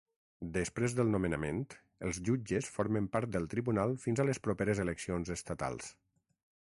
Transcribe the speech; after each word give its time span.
Després 0.53 0.93
del 0.99 1.11
nomenament, 1.15 1.59
els 2.07 2.19
jutges 2.29 2.69
formen 2.77 3.11
part 3.17 3.31
del 3.37 3.45
tribunal 3.55 3.95
fins 4.07 4.23
a 4.25 4.29
les 4.31 4.41
properes 4.49 4.83
eleccions 4.87 5.35
estatals. 5.37 5.93